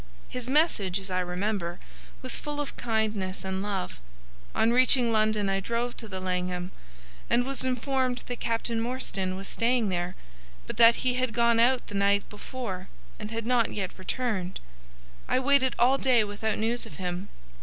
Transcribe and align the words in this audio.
His 0.29 0.49
message, 0.49 0.97
as 0.99 1.11
I 1.11 1.19
remember, 1.19 1.77
was 2.23 2.35
full 2.35 2.59
of 2.59 2.75
kindness 2.75 3.45
and 3.45 3.61
love. 3.61 3.99
On 4.55 4.71
reaching 4.73 5.11
London 5.11 5.47
I 5.47 5.59
drove 5.59 5.95
to 5.97 6.07
the 6.07 6.19
Langham, 6.19 6.71
and 7.29 7.45
was 7.45 7.63
informed 7.63 8.23
that 8.25 8.39
Captain 8.39 8.81
Morstan 8.81 9.35
was 9.35 9.47
staying 9.47 9.89
there, 9.89 10.15
but 10.65 10.77
that 10.77 10.95
he 11.05 11.13
had 11.13 11.33
gone 11.35 11.59
out 11.59 11.85
the 11.85 11.93
night 11.93 12.27
before 12.31 12.87
and 13.19 13.29
had 13.29 13.45
not 13.45 13.73
yet 13.73 13.91
returned. 13.95 14.59
I 15.27 15.39
waited 15.39 15.75
all 15.77 15.99
day 15.99 16.23
without 16.23 16.57
news 16.57 16.87
of 16.87 16.95
him. 16.95 17.29